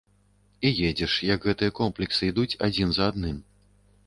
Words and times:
І 0.69 0.71
едзеш, 0.87 1.13
як 1.33 1.45
гэтыя 1.49 1.75
комплексы 1.81 2.21
ідуць 2.31 2.51
адзін 2.71 2.89
за 2.99 3.03
адным. 3.15 3.37